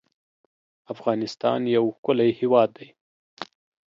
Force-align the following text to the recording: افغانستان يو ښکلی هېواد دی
افغانستان 0.93 1.59
يو 1.75 1.83
ښکلی 1.95 2.29
هېواد 2.39 2.69
دی 2.77 2.87